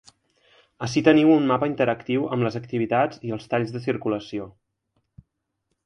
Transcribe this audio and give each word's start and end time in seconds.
Ací 0.87 1.03
teniu 1.07 1.29
un 1.33 1.45
mapa 1.51 1.69
interactiu 1.73 2.25
amb 2.37 2.47
les 2.47 2.59
activitats 2.63 3.23
i 3.29 3.37
els 3.39 3.47
talls 3.53 3.75
de 3.77 3.85
circulació. 3.87 4.53